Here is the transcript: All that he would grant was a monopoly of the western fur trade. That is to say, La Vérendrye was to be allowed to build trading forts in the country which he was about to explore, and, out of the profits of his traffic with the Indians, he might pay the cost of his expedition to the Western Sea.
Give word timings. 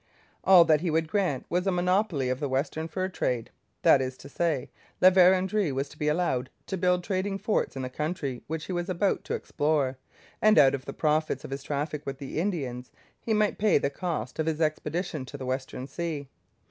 All 0.43 0.65
that 0.65 0.81
he 0.81 0.89
would 0.89 1.07
grant 1.07 1.45
was 1.47 1.67
a 1.67 1.71
monopoly 1.71 2.29
of 2.29 2.39
the 2.39 2.49
western 2.49 2.87
fur 2.87 3.07
trade. 3.07 3.51
That 3.83 4.01
is 4.01 4.17
to 4.17 4.29
say, 4.29 4.71
La 4.99 5.11
Vérendrye 5.11 5.71
was 5.71 5.87
to 5.89 5.97
be 5.99 6.07
allowed 6.07 6.49
to 6.65 6.75
build 6.75 7.03
trading 7.03 7.37
forts 7.37 7.75
in 7.75 7.83
the 7.83 7.87
country 7.91 8.41
which 8.47 8.65
he 8.65 8.71
was 8.71 8.89
about 8.89 9.23
to 9.25 9.35
explore, 9.35 9.99
and, 10.41 10.57
out 10.57 10.73
of 10.73 10.85
the 10.85 10.91
profits 10.93 11.45
of 11.45 11.51
his 11.51 11.61
traffic 11.61 12.03
with 12.07 12.17
the 12.17 12.39
Indians, 12.39 12.89
he 13.19 13.35
might 13.35 13.59
pay 13.59 13.77
the 13.77 13.91
cost 13.91 14.39
of 14.39 14.47
his 14.47 14.59
expedition 14.59 15.23
to 15.25 15.37
the 15.37 15.45
Western 15.45 15.85
Sea. 15.85 16.27